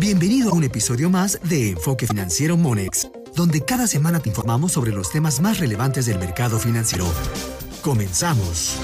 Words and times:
Bienvenido 0.00 0.50
a 0.50 0.54
un 0.54 0.62
episodio 0.62 1.10
más 1.10 1.40
de 1.42 1.70
Enfoque 1.70 2.06
Financiero 2.06 2.56
Monex, 2.56 3.10
donde 3.34 3.64
cada 3.64 3.88
semana 3.88 4.20
te 4.20 4.28
informamos 4.28 4.70
sobre 4.70 4.92
los 4.92 5.10
temas 5.10 5.40
más 5.40 5.58
relevantes 5.58 6.06
del 6.06 6.20
mercado 6.20 6.60
financiero. 6.60 7.04
Comenzamos. 7.82 8.78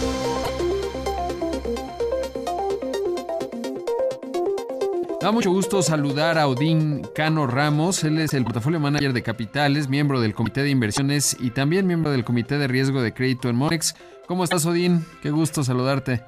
Da 5.20 5.30
mucho 5.30 5.52
gusto 5.52 5.82
saludar 5.82 6.36
a 6.36 6.48
Odín 6.48 7.06
Cano 7.14 7.46
Ramos. 7.46 8.02
Él 8.02 8.18
es 8.18 8.34
el 8.34 8.42
portafolio 8.42 8.80
manager 8.80 9.12
de 9.12 9.22
capitales, 9.22 9.88
miembro 9.88 10.20
del 10.20 10.34
Comité 10.34 10.64
de 10.64 10.70
Inversiones 10.70 11.36
y 11.38 11.50
también 11.50 11.86
miembro 11.86 12.10
del 12.10 12.24
Comité 12.24 12.58
de 12.58 12.66
Riesgo 12.66 13.02
de 13.02 13.14
Crédito 13.14 13.48
en 13.48 13.54
Monex. 13.54 13.94
¿Cómo 14.26 14.42
estás, 14.42 14.66
Odín? 14.66 15.06
Qué 15.22 15.30
gusto 15.30 15.62
saludarte. 15.62 16.24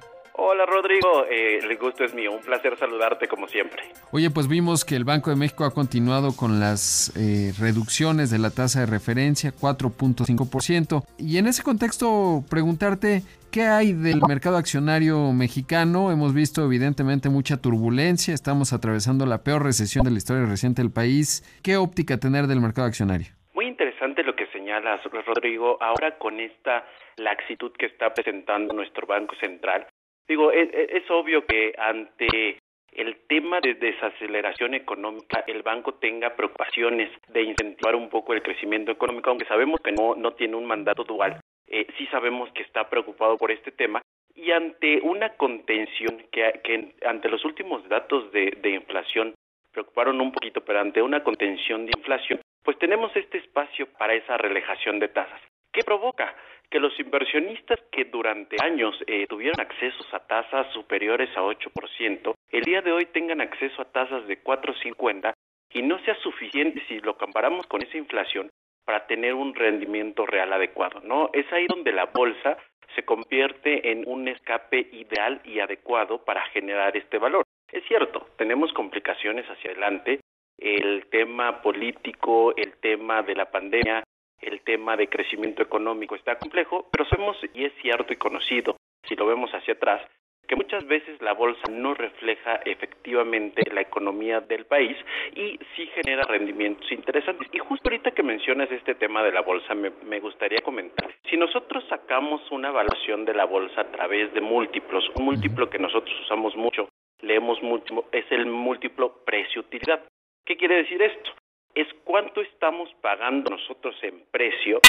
Rodrigo, 0.87 1.27
eh, 1.29 1.59
el 1.65 1.77
gusto 1.79 2.05
es 2.05 2.15
mío, 2.15 2.31
un 2.31 2.43
placer 2.43 2.77
saludarte 2.79 3.27
como 3.27 3.49
siempre. 3.49 3.83
Oye, 4.13 4.31
pues 4.31 4.47
vimos 4.47 4.85
que 4.85 4.95
el 4.95 5.03
Banco 5.03 5.31
de 5.31 5.37
México 5.37 5.65
ha 5.65 5.75
continuado 5.75 6.37
con 6.37 6.61
las 6.61 7.13
eh, 7.17 7.53
reducciones 7.59 8.31
de 8.31 8.39
la 8.39 8.51
tasa 8.51 8.81
de 8.81 8.87
referencia, 8.87 9.51
4.5%. 9.51 11.03
Y 11.19 11.39
en 11.39 11.49
ese 11.49 11.65
contexto, 11.65 12.45
preguntarte, 12.49 13.23
¿qué 13.51 13.63
hay 13.63 13.95
del 13.95 14.21
mercado 14.29 14.59
accionario 14.59 15.33
mexicano? 15.33 16.13
Hemos 16.13 16.33
visto 16.33 16.65
evidentemente 16.65 17.31
mucha 17.31 17.61
turbulencia, 17.61 18.33
estamos 18.33 18.73
atravesando 18.73 19.27
la 19.27 19.43
peor 19.43 19.65
recesión 19.65 20.05
de 20.05 20.13
la 20.13 20.19
historia 20.19 20.47
reciente 20.47 20.83
del 20.83 20.93
país. 20.93 21.43
¿Qué 21.65 21.77
óptica 21.77 22.19
tener 22.19 22.47
del 22.47 22.61
mercado 22.61 22.87
accionario? 22.87 23.27
Muy 23.55 23.67
interesante 23.67 24.23
lo 24.23 24.37
que 24.37 24.47
señalas, 24.53 25.01
Rodrigo, 25.27 25.83
ahora 25.83 26.17
con 26.17 26.39
esta 26.39 26.87
laxitud 27.17 27.73
que 27.77 27.87
está 27.87 28.15
presentando 28.15 28.73
nuestro 28.73 29.05
Banco 29.09 29.35
Central 29.41 29.89
Digo, 30.29 30.51
es, 30.53 30.69
es 30.73 31.11
obvio 31.11 31.45
que 31.47 31.73
ante 31.79 32.59
el 32.93 33.17
tema 33.29 33.61
de 33.61 33.75
desaceleración 33.75 34.75
económica, 34.75 35.45
el 35.47 35.63
banco 35.63 35.95
tenga 35.95 36.35
preocupaciones 36.35 37.11
de 37.29 37.43
incentivar 37.43 37.95
un 37.95 38.09
poco 38.09 38.33
el 38.33 38.43
crecimiento 38.43 38.91
económico, 38.91 39.31
aunque 39.31 39.45
sabemos 39.45 39.81
que 39.81 39.93
no, 39.93 40.15
no 40.15 40.33
tiene 40.33 40.57
un 40.57 40.67
mandato 40.67 41.05
dual, 41.05 41.39
eh, 41.67 41.87
sí 41.99 42.07
sabemos 42.07 42.51
que 42.53 42.63
está 42.63 42.89
preocupado 42.89 43.37
por 43.37 43.51
este 43.51 43.71
tema 43.71 44.01
y 44.35 44.51
ante 44.51 45.01
una 45.03 45.31
contención 45.37 46.25
que, 46.31 46.95
ante 47.05 47.29
los 47.29 47.45
últimos 47.45 47.87
datos 47.89 48.31
de 48.33 48.71
inflación 48.71 49.35
preocuparon 49.73 50.21
un 50.23 50.33
poquito, 50.33 50.63
pero 50.63 50.81
ante 50.81 51.03
una 51.03 51.23
contención 51.23 51.85
de 51.85 51.93
inflación, 51.99 52.41
pues 52.63 52.79
tenemos 52.79 53.15
este 53.15 53.39
espacio 53.39 53.87
para 53.99 54.15
esa 54.15 54.39
relajación 54.39 54.99
de 54.99 55.09
tasas. 55.09 55.41
¿Qué 55.77 55.85
provoca? 55.85 56.35
que 56.71 56.81
los 56.81 56.99
inversionistas 56.99 57.79
que 57.93 58.07
durante 58.07 58.57
años 58.61 58.97
eh, 59.07 59.27
tuvieron 59.29 59.61
accesos 59.61 60.07
a 60.13 60.27
tasas 60.27 60.67
superiores 60.73 61.29
a 61.37 61.43
8%, 61.43 62.35
el 62.51 62.63
día 62.63 62.81
de 62.81 62.91
hoy 62.91 63.05
tengan 63.07 63.41
acceso 63.41 63.83
a 63.83 63.93
tasas 63.93 64.27
de 64.27 64.43
4.50 64.43 65.33
y 65.75 65.83
no 65.83 65.99
sea 66.01 66.17
suficiente 66.17 66.83
si 66.89 66.99
lo 67.01 67.17
comparamos 67.17 67.67
con 67.67 67.83
esa 67.83 67.99
inflación 67.99 68.49
para 68.85 69.07
tener 69.07 69.35
un 69.35 69.55
rendimiento 69.55 70.27
real 70.27 70.53
adecuado, 70.55 71.01
¿no? 71.05 71.31
Es 71.35 71.47
ahí 71.53 71.67
donde 71.69 71.93
la 71.93 72.07
bolsa 72.07 72.57
se 72.97 73.05
convierte 73.05 73.93
en 73.93 74.09
un 74.09 74.27
escape 74.27 74.89
ideal 74.91 75.41
y 75.45 75.61
adecuado 75.61 76.25
para 76.25 76.43
generar 76.47 76.97
este 76.97 77.19
valor. 77.19 77.45
Es 77.71 77.85
cierto, 77.87 78.27
tenemos 78.39 78.73
complicaciones 78.73 79.45
hacia 79.47 79.71
adelante, 79.71 80.21
el 80.59 81.07
tema 81.11 81.61
político, 81.61 82.57
el 82.57 82.73
tema 82.79 83.23
de 83.23 83.37
la 83.37 83.51
pandemia, 83.51 84.03
el 84.47 84.61
tema 84.63 84.97
de 84.97 85.09
crecimiento 85.09 85.63
económico 85.63 86.15
está 86.15 86.39
complejo, 86.39 86.89
pero 86.91 87.05
sabemos, 87.07 87.37
y 87.55 87.65
es 87.65 87.73
cierto 87.83 88.13
y 88.13 88.17
conocido, 88.17 88.77
si 89.09 89.17
lo 89.17 89.27
vemos 89.27 89.51
hacia 89.53 89.75
atrás, 89.75 90.03
que 90.47 90.57
muchas 90.57 90.87
veces 90.87 91.21
la 91.21 91.33
bolsa 91.33 91.63
no 91.71 91.95
refleja 91.95 92.57
efectivamente 92.65 93.63
la 93.73 93.81
economía 93.81 94.41
del 94.41 94.65
país 94.67 94.97
y 95.35 95.59
sí 95.75 95.87
genera 95.95 96.23
rendimientos 96.23 96.91
interesantes. 96.93 97.49
Y 97.53 97.59
justo 97.59 97.89
ahorita 97.89 98.13
que 98.13 98.23
mencionas 98.23 98.71
este 98.71 98.95
tema 98.95 99.23
de 99.23 99.33
la 99.33 99.43
bolsa, 99.43 99.75
me, 99.75 99.91
me 100.05 100.21
gustaría 100.21 100.61
comentar. 100.63 101.13
Si 101.29 101.37
nosotros 101.37 101.85
sacamos 101.89 102.41
una 102.51 102.69
evaluación 102.69 103.25
de 103.25 103.35
la 103.35 103.45
bolsa 103.45 103.81
a 103.81 103.91
través 103.91 104.33
de 104.35 104.41
múltiplos, 104.41 105.11
un 105.17 105.25
múltiplo 105.25 105.69
que 105.69 105.79
nosotros 105.79 106.15
usamos 106.23 106.57
mucho, 106.57 106.89
leemos 107.21 107.61
mucho, 107.63 108.05
es 108.13 108.25
el 108.31 108.47
múltiplo 108.47 109.25
precio-utilidad. 109.25 110.05
¿Qué 110.45 110.57
quiere 110.57 110.77
decir 110.77 111.03
esto? 111.03 111.33
Es 111.77 111.87
cuánto 112.05 112.41
estamos 112.41 112.89
pagando 113.03 113.51
nosotros 113.51 113.95
en 114.03 114.25
precio 114.31 114.81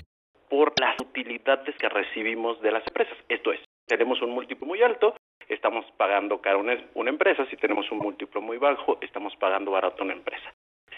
por 0.50 0.74
las 0.80 0.96
utilidades 1.02 1.76
que 1.76 1.90
recibimos 1.90 2.62
de 2.62 2.72
las 2.72 2.88
empresas. 2.88 3.18
Esto 3.28 3.52
es, 3.52 3.60
tenemos 3.86 4.22
un 4.22 4.32
múltiplo 4.32 4.66
muy 4.66 4.82
alto, 4.82 5.14
estamos 5.50 5.86
pagando 5.98 6.40
caro 6.40 6.60
una, 6.60 6.78
una 6.94 7.10
empresa, 7.10 7.46
si 7.50 7.58
tenemos 7.58 7.92
un 7.92 7.98
múltiplo 7.98 8.42
muy 8.42 8.58
bajo, 8.58 8.98
estamos 9.02 9.36
pagando 9.36 9.72
barato 9.72 10.02
una 10.02 10.14
empresa. 10.14 10.54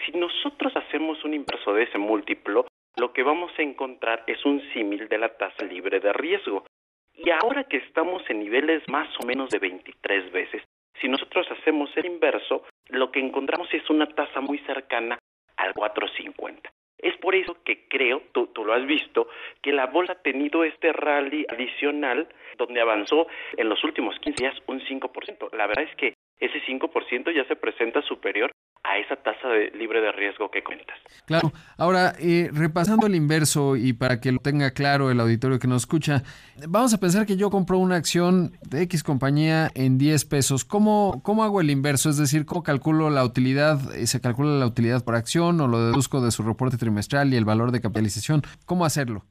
Si 0.06 0.12
nosotros 0.12 0.72
hacemos 0.76 1.24
un 1.24 1.34
inverso 1.34 1.74
de 1.74 1.82
ese 1.82 1.98
múltiplo, 1.98 2.66
lo 2.96 3.12
que 3.12 3.24
vamos 3.24 3.50
a 3.58 3.62
encontrar 3.62 4.22
es 4.28 4.44
un 4.46 4.62
símil 4.72 5.08
de 5.08 5.18
la 5.18 5.36
tasa 5.36 5.64
libre 5.64 5.98
de 5.98 6.12
riesgo. 6.12 6.64
Y 7.12 7.30
ahora 7.30 7.64
que 7.64 7.78
estamos 7.78 8.22
en 8.30 8.38
niveles 8.38 8.88
más 8.88 9.08
o 9.20 9.26
menos 9.26 9.50
de 9.50 9.58
23 9.58 10.30
veces, 10.30 10.62
si 11.00 11.08
nosotros 11.08 11.48
hacemos 11.50 11.90
el 11.96 12.06
inverso, 12.06 12.62
lo 12.88 13.10
que 13.10 13.18
encontramos 13.18 13.68
es 13.74 13.90
una 13.90 14.06
tasa 14.06 14.40
muy 14.40 14.58
cercana 14.60 15.18
al 15.60 15.74
4.50. 15.74 16.70
Es 16.98 17.16
por 17.16 17.34
eso 17.34 17.56
que 17.64 17.88
creo, 17.88 18.22
tú, 18.32 18.50
lo 18.64 18.74
has 18.74 18.84
visto, 18.86 19.28
que 19.62 19.72
la 19.72 19.86
bolsa 19.86 20.12
ha 20.12 20.22
tenido 20.22 20.64
este 20.64 20.92
rally 20.92 21.46
adicional 21.48 22.28
donde 22.58 22.80
avanzó 22.80 23.26
en 23.56 23.68
los 23.68 23.82
últimos 23.84 24.18
15 24.18 24.44
días 24.44 24.56
un 24.66 24.80
5%. 24.80 25.52
La 25.56 25.66
verdad 25.66 25.86
es 25.88 25.96
que 25.96 26.14
ese 26.38 26.60
5% 26.62 27.34
ya 27.34 27.44
se 27.44 27.56
presenta 27.56 28.02
superior 28.02 28.50
a 28.82 28.98
esa 28.98 29.16
tasa 29.16 29.48
de, 29.48 29.70
libre 29.76 30.00
de 30.00 30.10
riesgo 30.12 30.50
que 30.50 30.62
cuentas. 30.62 30.96
Claro. 31.26 31.52
Ahora, 31.76 32.14
eh, 32.18 32.50
repasando 32.52 33.06
el 33.06 33.14
inverso 33.14 33.76
y 33.76 33.92
para 33.92 34.20
que 34.20 34.32
lo 34.32 34.38
tenga 34.38 34.70
claro 34.70 35.10
el 35.10 35.20
auditorio 35.20 35.58
que 35.58 35.68
nos 35.68 35.82
escucha, 35.82 36.22
vamos 36.66 36.94
a 36.94 36.98
pensar 36.98 37.26
que 37.26 37.36
yo 37.36 37.50
compro 37.50 37.78
una 37.78 37.96
acción 37.96 38.52
de 38.62 38.82
X 38.82 39.02
compañía 39.02 39.70
en 39.74 39.98
10 39.98 40.24
pesos. 40.24 40.64
¿Cómo, 40.64 41.20
cómo 41.22 41.44
hago 41.44 41.60
el 41.60 41.70
inverso? 41.70 42.08
Es 42.10 42.16
decir, 42.16 42.46
¿cómo 42.46 42.62
calculo 42.62 43.10
la 43.10 43.24
utilidad? 43.24 43.94
Eh, 43.94 44.06
¿Se 44.06 44.20
calcula 44.20 44.58
la 44.58 44.66
utilidad 44.66 45.04
por 45.04 45.14
acción 45.14 45.60
o 45.60 45.68
lo 45.68 45.86
deduzco 45.86 46.20
de 46.20 46.30
su 46.30 46.42
reporte 46.42 46.76
trimestral 46.76 47.32
y 47.32 47.36
el 47.36 47.44
valor 47.44 47.72
de 47.72 47.80
capitalización? 47.80 48.42
¿Cómo 48.64 48.84
hacerlo? 48.84 49.24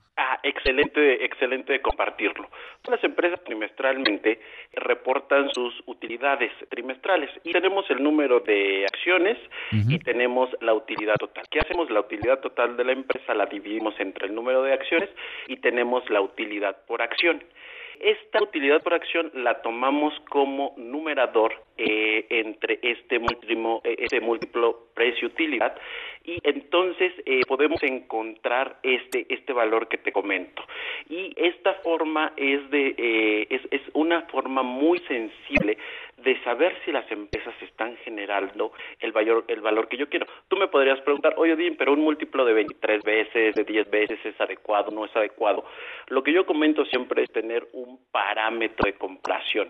Excelente, 0.59 1.25
excelente 1.25 1.81
compartirlo. 1.81 2.49
Las 2.87 3.03
empresas 3.03 3.43
trimestralmente 3.43 4.39
reportan 4.73 5.49
sus 5.53 5.73
utilidades 5.85 6.51
trimestrales 6.69 7.29
y 7.43 7.51
tenemos 7.51 7.89
el 7.89 8.03
número 8.03 8.39
de 8.41 8.85
acciones 8.85 9.37
y 9.71 9.99
tenemos 9.99 10.49
la 10.61 10.73
utilidad 10.73 11.15
total. 11.15 11.45
¿Qué 11.49 11.59
hacemos? 11.59 11.89
La 11.89 12.01
utilidad 12.01 12.39
total 12.39 12.77
de 12.77 12.83
la 12.83 12.91
empresa 12.91 13.33
la 13.33 13.45
dividimos 13.45 13.93
entre 13.99 14.27
el 14.27 14.35
número 14.35 14.63
de 14.63 14.73
acciones 14.73 15.09
y 15.47 15.57
tenemos 15.57 16.07
la 16.09 16.21
utilidad 16.21 16.77
por 16.85 17.01
acción. 17.01 17.43
Esta 17.99 18.41
utilidad 18.41 18.81
por 18.81 18.93
acción 18.93 19.31
la 19.33 19.61
tomamos 19.61 20.13
como 20.29 20.73
numerador 20.77 21.53
eh, 21.77 22.25
entre 22.29 22.79
este 22.81 23.19
múltiplo, 23.19 23.81
eh, 23.83 23.95
este 23.99 24.21
múltiplo 24.21 24.87
precio-utilidad 24.93 25.75
y 26.23 26.39
entonces 26.43 27.13
eh, 27.25 27.41
podemos 27.47 27.81
encontrar 27.83 28.77
este, 28.83 29.25
este 29.29 29.53
valor 29.53 29.87
que 29.87 29.97
te 29.97 30.11
comento. 30.11 30.61
Y 31.09 31.33
esta 31.35 31.73
forma 31.75 32.33
es, 32.37 32.69
de, 32.69 32.95
eh, 32.97 33.47
es, 33.49 33.61
es 33.71 33.81
una 33.93 34.21
forma 34.23 34.61
muy 34.61 34.99
sensible 34.99 35.77
de 36.23 36.41
saber 36.43 36.75
si 36.85 36.91
las 36.91 37.09
empresas 37.11 37.53
están 37.61 37.95
generando 37.97 38.71
el 38.99 39.11
valor, 39.11 39.45
el 39.47 39.61
valor 39.61 39.87
que 39.87 39.97
yo 39.97 40.09
quiero. 40.09 40.25
Tú 40.47 40.57
me 40.57 40.67
podrías 40.67 40.99
preguntar, 41.01 41.33
oye, 41.37 41.53
Odín, 41.53 41.75
pero 41.77 41.93
un 41.93 42.01
múltiplo 42.01 42.45
de 42.45 42.53
23 42.53 43.03
veces, 43.03 43.55
de 43.55 43.63
10 43.63 43.89
veces 43.89 44.19
es 44.23 44.39
adecuado, 44.39 44.91
no 44.91 45.05
es 45.05 45.15
adecuado. 45.15 45.65
Lo 46.07 46.23
que 46.23 46.33
yo 46.33 46.45
comento 46.45 46.85
siempre 46.85 47.23
es 47.23 47.31
tener 47.31 47.67
un 47.73 47.99
parámetro 48.11 48.85
de 48.85 48.93
comparación. 48.97 49.69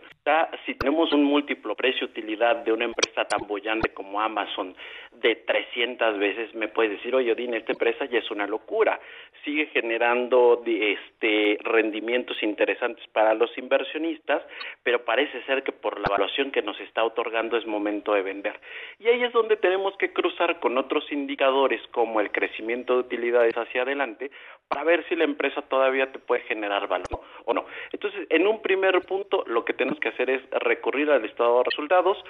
Si 0.66 0.76
tenemos 0.76 1.12
un 1.12 1.24
múltiplo 1.24 1.76
precio-utilidad 1.76 2.58
de 2.58 2.72
una 2.72 2.86
empresa 2.86 3.26
tan 3.26 3.48
bollante 3.48 3.90
como 3.94 4.22
Amazon 4.22 4.76
de 5.14 5.36
300 5.36 6.18
veces, 6.20 6.54
me 6.56 6.68
puedes 6.68 6.92
decir, 6.92 7.16
oye, 7.16 7.32
Odín, 7.32 7.54
esta 7.54 7.72
empresa 7.72 8.06
ya 8.06 8.20
es 8.20 8.32
una 8.32 8.48
locura. 8.48 9.00
Sigue 9.44 9.68
generando 9.68 10.62
este 10.66 11.58
rendimientos 11.62 12.42
interesantes 12.44 13.06
para 13.08 13.34
los 13.34 13.56
inversionistas, 13.58 14.44
pero 14.84 15.04
parece 15.04 15.44
ser 15.44 15.64
que 15.64 15.72
por 15.72 16.00
la 16.00 16.06
evaluación 16.08 16.49
que 16.52 16.62
nos 16.62 16.80
está 16.80 17.04
otorgando 17.04 17.58
es 17.58 17.66
momento 17.66 18.14
de 18.14 18.22
vender. 18.22 18.60
Y 19.00 19.08
ahí 19.08 19.24
es 19.24 19.34
donde 19.34 19.58
tenemos 19.58 19.96
que 19.98 20.14
cruzar 20.14 20.60
con 20.60 20.78
otros 20.78 21.12
indicadores 21.12 21.82
como 21.92 22.20
el 22.20 22.32
crecimiento 22.32 22.94
de 22.94 23.00
utilidades 23.00 23.58
hacia 23.58 23.84
adelante 23.84 24.32
para 24.70 24.84
ver 24.84 25.04
si 25.10 25.16
la 25.16 25.24
empresa 25.24 25.64
todavía 25.64 26.12
te 26.12 26.20
puede 26.20 26.42
generar 26.44 26.88
valor 26.88 27.22
o 27.46 27.54
no. 27.54 27.66
Entonces, 27.92 28.28
en 28.30 28.48
un 28.48 28.62
primer 28.62 29.02
punto, 29.02 29.44
lo 29.48 29.66
que 29.66 29.74
tenemos 29.74 30.00
que 30.00 30.10
hacer 30.10 30.30
es 30.30 30.42
recurrir 30.52 31.10
al 31.10 31.26
estado 31.26 31.58
de 31.58 31.64
resultados, 31.66 32.24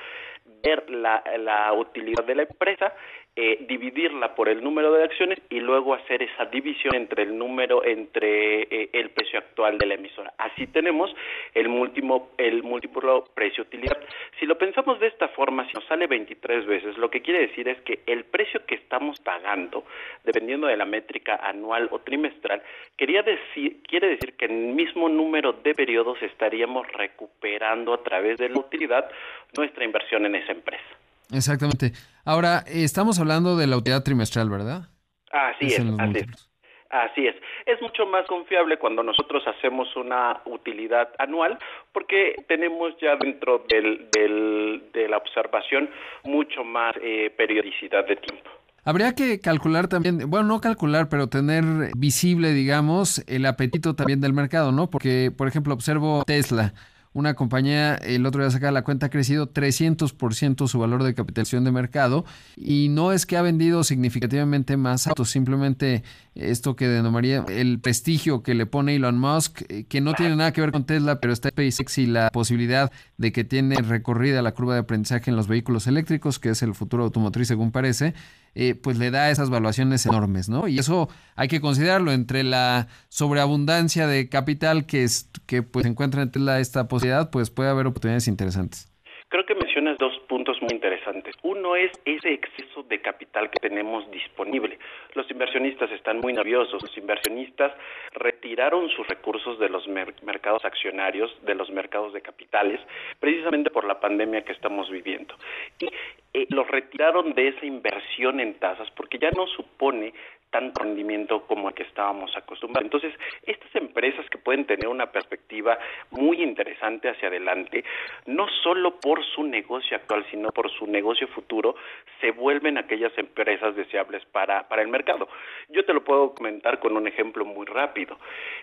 ver 0.63 0.89
la, 0.89 1.74
utilidad 1.74 2.24
de 2.24 2.36
la 2.36 2.44
empresa, 2.44 2.94
eh, 3.36 3.65
dividirla 3.68 4.36
por 4.36 4.50
el 4.50 4.63
número 4.63 4.92
de 4.94 5.04
acciones 5.04 5.39
y 5.50 5.60
luego 5.60 5.94
hacer 5.94 6.24
esa 6.24 6.45
división 6.45 6.95
entre 6.95 7.24
el 7.24 7.38
número, 7.38 7.83
entre 7.83 8.63
eh, 8.63 8.89
el 8.94 9.12
precio 9.12 9.39
actual 9.39 9.77
de 9.77 9.86
la 9.86 9.94
emisora. 9.95 10.33
Así 10.38 10.68
tenemos 10.68 11.13
el 11.54 11.69
múltiplo, 11.69 12.30
el 12.38 12.63
múltiplo 12.63 13.25
precio-utilidad 13.34 13.69
utilidad. 13.69 13.98
Si 14.40 14.46
lo 14.46 14.57
pensamos 14.57 15.00
de 15.00 15.07
esta 15.07 15.28
forma, 15.30 15.66
si 15.68 15.74
nos 15.74 15.86
sale 15.86 16.07
23 16.07 16.66
veces, 16.66 16.98
lo 16.98 17.10
que 17.10 17.22
quiere 17.22 17.48
decir 17.48 17.68
es 17.68 17.80
que 17.81 18.01
el 18.07 18.25
precio 18.25 18.66
que 18.66 18.75
estamos 18.75 19.19
pagando, 19.19 19.84
dependiendo 20.24 20.68
de 20.68 20.78
la 20.78 20.86
métrica 20.86 21.36
anual 21.36 21.90
o 21.92 22.00
trimestral, 22.00 22.62
quería 22.98 23.22
decir, 23.22 23.81
quiere 23.84 24.10
decir 24.10 24.36
que 24.38 24.46
en 24.46 24.69
el 24.69 24.75
mismo 24.75 25.10
número 25.10 25.54
de 25.54 25.74
periodos 25.74 26.22
estaríamos 26.22 26.88
recuperando 26.88 27.94
a 27.94 28.04
través 28.04 28.38
de 28.38 28.50
la 28.50 28.60
utilidad 28.60 29.10
nuestra 29.57 29.84
inversión 29.84 30.25
en 30.25 30.36
esa 30.36 30.51
empresa. 30.51 30.84
Exactamente. 31.31 31.92
Ahora, 32.25 32.63
estamos 32.68 33.19
hablando 33.19 33.56
de 33.56 33.68
la 33.68 33.78
utilidad 33.78 34.04
trimestral, 34.04 34.50
¿verdad? 34.50 34.90
Así 35.31 35.68
es, 35.68 35.80
así 35.80 36.18
es. 36.18 36.49
Así 36.89 37.27
es. 37.27 37.36
Es 37.65 37.80
mucho 37.81 38.06
más 38.07 38.25
confiable 38.25 38.77
cuando 38.77 39.03
nosotros 39.03 39.44
hacemos 39.47 39.95
una 39.95 40.41
utilidad 40.45 41.09
anual 41.19 41.59
porque 41.94 42.36
tenemos 42.47 42.95
ya 43.00 43.15
dentro 43.15 43.63
del, 43.69 44.09
de 44.12 45.07
la 45.07 45.18
observación 45.18 45.89
mucho 46.24 46.63
más 46.63 46.95
eh, 47.01 47.31
periodicidad 47.38 48.07
de 48.07 48.15
tiempo. 48.15 48.50
Habría 48.86 49.13
que 49.13 49.39
calcular 49.39 49.88
también, 49.88 50.30
bueno, 50.31 50.47
no 50.47 50.62
calcular, 50.62 51.09
pero 51.09 51.27
tener 51.27 51.91
visible, 51.95 52.53
digamos, 52.53 53.24
el 53.27 53.45
apetito 53.45 53.94
también 53.94 54.19
del 54.19 54.33
mercado, 54.33 54.71
¿no? 54.71 54.89
Porque, 54.89 55.31
por 55.38 55.47
ejemplo, 55.47 55.74
observo 55.74 56.24
Tesla 56.25 56.74
una 57.14 57.34
compañía, 57.34 57.96
el 57.96 58.26
otro 58.26 58.42
día 58.42 58.52
sacaba 58.52 58.72
la 58.72 58.84
cuenta, 58.84 59.08
ha 59.08 59.10
crecido 59.10 59.52
300% 59.52 60.68
su 60.68 60.80
valor 60.80 61.04
de 61.04 61.16
capitalización 61.16 61.64
de 61.64 61.72
mercado 61.72 62.24
y 62.56 62.90
no 62.90 63.12
es 63.12 63.26
que 63.26 63.36
ha 63.36 63.42
vendido 63.42 63.84
significativamente 63.84 64.78
más 64.78 65.08
autos, 65.08 65.30
simplemente 65.30 66.04
esto 66.36 66.76
que 66.76 66.88
denominaría 66.88 67.46
el 67.50 67.80
prestigio 67.80 68.44
que 68.44 68.54
le 68.54 68.68
pone 68.68 68.96
Elon 68.96 69.18
Musk, 69.18 69.64
eh, 69.70 69.86
que 69.86 70.02
no 70.02 70.14
tiene 70.14 70.36
nada 70.36 70.54
que 70.54 70.62
ver 70.62 70.72
con 70.72 70.86
Tesla, 70.86 71.20
pero 71.20 71.34
está 71.34 71.50
SpaceX 71.50 71.98
y 71.98 72.06
la 72.06 72.30
posibilidad 72.30 72.92
de 73.19 73.33
que 73.33 73.44
tiene 73.44 73.75
recorrida 73.75 74.42
la 74.42 74.54
curva 74.54 74.75
de 74.75 74.80
aprendizaje 74.80 75.30
en 75.30 75.36
los 75.36 75.50
vehículos 75.50 75.88
eléctricos, 75.88 76.39
que 76.39 76.50
es 76.50 76.63
el 76.63 76.74
futuro 76.74 77.04
automotriz 77.04 77.50
según 77.50 77.71
parece, 77.71 78.13
eh, 78.56 78.75
pues 78.75 78.98
le 78.98 79.12
da 79.12 79.30
esas 79.30 79.50
valuaciones 79.50 80.06
enormes, 80.06 80.48
¿no? 80.48 80.69
Y 80.69 80.80
eso 80.80 81.10
hay 81.36 81.50
que 81.50 81.60
considerarlo 81.60 82.13
entre 82.13 82.44
la 82.44 82.88
sobreabundancia 83.10 84.07
de 84.07 84.30
capital 84.30 84.86
que, 84.86 85.04
es, 85.04 85.27
que 85.48 85.63
pues 85.63 85.86
encuentra 85.86 86.30
la, 86.36 86.62
esta 86.62 86.88
posibilidad, 86.88 87.30
pues 87.30 87.50
puede 87.50 87.69
haber 87.69 87.88
oportunidades 87.88 88.30
interesantes. 88.30 88.88
Creo 89.30 89.46
que 89.46 89.54
mencionas 89.54 90.00
dos 90.00 90.18
puntos 90.28 90.60
muy 90.60 90.72
interesantes. 90.72 91.36
Uno 91.44 91.76
es 91.76 91.92
ese 92.04 92.34
exceso 92.34 92.81
de 92.81 93.00
capital 93.00 93.52
que 93.52 93.60
tenemos 93.60 94.10
disponible. 94.10 94.80
Los 95.14 95.30
inversionistas 95.30 95.92
están 95.92 96.20
muy 96.20 96.34
nerviosos. 96.34 96.81
Los 96.81 96.98
inversionistas 96.98 97.72
retiraron 98.14 98.90
sus 98.90 99.08
recursos 99.08 99.60
de 99.60 99.70
los 99.70 99.88
mercados 99.88 100.66
accionarios, 100.66 101.31
de 101.46 101.54
los 101.54 101.70
mercados 101.70 102.12
de 102.12 102.22
capitales, 102.22 102.81
precisamente 103.20 103.70
por 103.70 103.86
la 103.86 104.00
pandemia 104.00 104.44
que 104.44 104.54
estamos 104.54 104.90
viviendo. 104.90 105.36
Y 105.78 105.90
eh, 106.34 106.48
los 106.50 106.68
retiraron 106.68 107.34
de 107.36 107.50
esa 107.50 107.68
inversión 107.68 108.40
en 108.40 108.56
tasas 108.56 108.90
porque 108.92 109.20
ya 109.20 109.30
no 109.30 109.46
supone 109.46 110.12
tanto 110.50 110.84
rendimiento 110.84 111.46
como 111.46 111.69
el 111.69 111.75
que 111.75 111.84
estábamos 111.84 112.36
acostumbrados. 112.36 112.86
Entonces, 112.86 113.13
estas 113.44 113.74
empresas 113.75 114.25
que 114.30 114.38
pueden 114.38 114.66
tener 114.66 114.88
una 114.88 115.12
perspectiva 115.12 115.78
muy 116.12 116.42
interesante 116.42 117.10
hacia 117.10 117.28
adelante, 117.28 117.84
no 118.25 118.48
solo 118.63 119.00
por 119.00 119.24
su 119.24 119.44
negocio 119.44 119.98
actual, 119.98 120.25
sino 120.31 120.50
por 120.50 120.69
su 120.72 120.88
negocio 120.88 121.28
futuro, 121.28 121.75
se 122.19 122.31
vuelven 122.31 122.78
aquellas 122.78 123.16
empresas 123.18 123.75
deseables 123.75 124.25
para, 124.25 124.68
para 124.68 124.81
el 124.81 124.88
mercado. 124.88 125.28
Yo 125.69 125.86
te 125.86 125.94
lo 125.94 126.04
puedo 126.04 126.34
comentar 126.34 126.80
con 126.80 126.96
un 126.98 127.07
ejemplo 127.07 127.46
muy 127.46 127.66
rápido. 127.66 128.18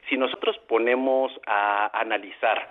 Si 0.09 0.17
nosotros 0.17 0.59
ponemos 0.69 1.33
a 1.47 1.99
analizar 1.99 2.71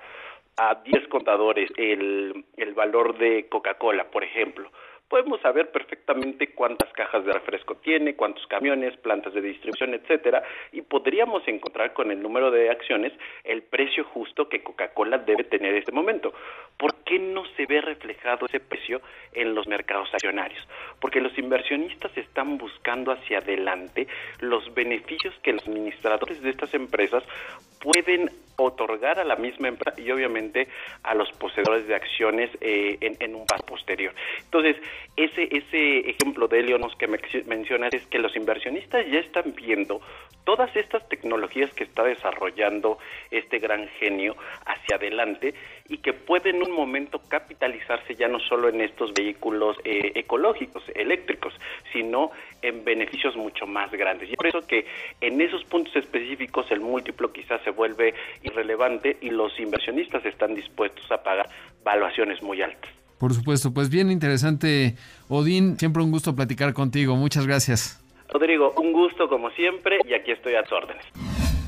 a 0.58 0.76
10 0.76 1.08
contadores 1.10 1.70
el, 1.78 2.46
el 2.58 2.74
valor 2.74 3.18
de 3.18 3.48
Coca-Cola, 3.50 4.06
por 4.06 4.24
ejemplo, 4.24 4.72
podemos 5.10 5.40
saber 5.42 5.72
perfectamente 5.72 6.54
cuántas 6.54 6.92
cajas 6.94 7.26
de 7.26 7.34
refresco 7.34 7.76
tiene, 7.76 8.16
cuántos 8.16 8.46
camiones, 8.48 8.98
plantas 8.98 9.34
de 9.34 9.42
distribución, 9.42 9.94
etcétera, 9.94 10.44
y 10.72 10.82
podríamos 10.82 11.48
encontrar 11.48 11.94
con 11.94 12.12
el 12.12 12.22
número 12.22 12.52
de 12.52 12.70
acciones 12.70 13.14
el 13.44 13.64
precio 13.64 14.04
justo 14.06 14.50
que 14.50 14.64
Coca-Cola 14.64 15.20
debe 15.20 15.44
tener 15.44 15.74
en 15.74 15.80
este 15.80 15.92
momento. 15.92 16.34
¿Por 16.78 16.96
qué 17.04 17.20
no 17.20 17.46
se 17.56 17.66
ve 17.66 17.82
reflejado 17.82 18.48
ese 18.48 18.60
precio 18.60 19.02
en 19.34 19.54
los 19.54 19.68
mercados 19.68 20.10
accionarios? 20.14 20.68
Porque 21.00 21.22
los 21.22 21.38
inversionistas 21.38 22.16
están 22.18 22.58
buscando 22.58 23.12
hacia 23.12 23.40
adelante 23.40 24.08
los 24.40 24.74
beneficios 24.74 25.34
que 25.44 25.54
los 25.54 25.68
administradores 25.68 26.42
de 26.42 26.50
estas 26.50 26.74
empresas 26.74 27.24
pueden 27.82 28.30
otorgar 28.58 29.20
a 29.20 29.24
la 29.24 29.36
misma 29.36 29.68
empresa 29.68 30.00
y 30.00 30.10
obviamente 30.12 30.68
a 31.04 31.14
los 31.14 31.32
poseedores 31.34 31.88
de 31.88 31.96
acciones 31.96 32.50
eh, 32.62 32.98
en, 33.02 33.36
un 33.36 33.46
paso 33.46 33.66
posterior. 33.66 34.14
Entonces, 34.44 34.78
ese, 35.16 35.48
ese 35.52 36.10
ejemplo 36.10 36.48
de 36.48 36.60
Elionos 36.60 36.96
que 36.96 37.08
me 37.08 37.20
mencionas 37.46 37.94
es 37.94 38.06
que 38.08 38.20
los 38.20 38.36
inversionistas 38.36 39.06
ya 39.08 39.20
están 39.20 39.54
viendo 39.56 40.02
todas 40.44 40.74
estas 40.76 41.08
tecnologías 41.10 41.74
que 41.74 41.84
está 41.84 42.04
desarrollando 42.04 42.98
este 43.32 43.60
gran 43.60 43.88
genio 44.00 44.36
hacia 44.66 44.96
adelante 44.96 45.54
y 45.88 46.00
que 46.00 46.14
puede 46.14 46.50
en 46.50 46.64
un 46.64 46.72
momento 46.72 47.22
capitalizarse 47.28 48.16
ya 48.16 48.28
no 48.28 48.40
solo 48.40 48.70
en 48.70 48.82
estos 48.82 49.14
vehículos 49.14 49.78
eh, 49.84 50.12
ecológicos, 50.16 50.84
eléctricos, 50.96 51.54
sino 51.94 52.32
en 52.62 52.84
beneficios 52.84 53.36
mucho 53.36 53.68
más 53.68 53.92
grandes. 53.92 54.32
Y 54.32 54.36
por 54.36 54.48
eso 54.48 54.66
que 54.66 54.86
en 55.22 55.40
esos 55.42 55.64
puntos 55.66 55.96
específicos 55.96 56.66
el 56.72 56.80
múltiplo 56.80 57.32
quizás 57.32 57.62
se 57.64 57.70
vuelve 57.70 58.14
irrelevante 58.44 59.18
y 59.22 59.30
los 59.30 59.60
inversionistas 59.60 60.26
están 60.26 60.56
dispuestos 60.56 61.12
a 61.12 61.22
pagar 61.22 61.50
valuaciones 61.84 62.42
muy 62.42 62.62
altas. 62.62 62.92
Por 63.20 63.34
supuesto, 63.34 63.74
pues 63.74 63.90
bien 63.90 64.12
interesante, 64.12 64.96
Odín, 65.30 65.78
siempre 65.78 66.04
un 66.04 66.12
gusto 66.12 66.36
platicar 66.36 66.74
contigo, 66.74 67.16
muchas 67.16 67.48
gracias. 67.48 68.02
Rodrigo, 68.28 68.74
un 68.78 68.92
gusto 68.92 69.30
como 69.30 69.50
siempre 69.52 70.00
y 70.06 70.14
aquí 70.14 70.32
estoy 70.32 70.56
a 70.56 70.64
tus 70.64 70.74
órdenes. 70.74 71.06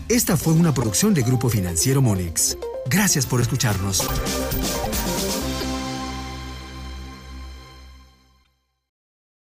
Esta 0.09 0.37
fue 0.37 0.53
una 0.53 0.73
producción 0.73 1.13
de 1.13 1.21
Grupo 1.21 1.49
Financiero 1.49 2.01
Monex. 2.01 2.57
Gracias 2.89 3.25
por 3.25 3.41
escucharnos. 3.41 4.07